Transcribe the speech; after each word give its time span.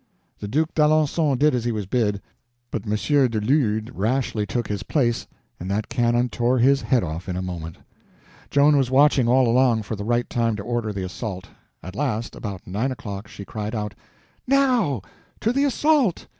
The 0.39 0.47
Duke 0.47 0.73
d'Alencon 0.73 1.37
did 1.37 1.53
as 1.53 1.63
he 1.63 1.71
was 1.71 1.85
bid; 1.85 2.23
but 2.71 2.87
Monsieur 2.87 3.27
du 3.27 3.39
Lude 3.39 3.91
rashly 3.93 4.47
took 4.47 4.67
his 4.67 4.81
place, 4.81 5.27
and 5.59 5.69
that 5.69 5.89
cannon 5.89 6.27
tore 6.29 6.57
his 6.57 6.81
head 6.81 7.03
off 7.03 7.29
in 7.29 7.35
a 7.37 7.41
moment. 7.43 7.77
Joan 8.49 8.75
was 8.77 8.89
watching 8.89 9.27
all 9.27 9.47
along 9.47 9.83
for 9.83 9.95
the 9.95 10.03
right 10.03 10.27
time 10.27 10.55
to 10.55 10.63
order 10.63 10.91
the 10.91 11.03
assault. 11.03 11.49
At 11.83 11.95
last, 11.95 12.35
about 12.35 12.65
nine 12.65 12.91
o'clock, 12.91 13.27
she 13.27 13.45
cried 13.45 13.75
out: 13.75 13.93
"Now—to 14.47 15.53
the 15.53 15.65
assault!" 15.65 16.25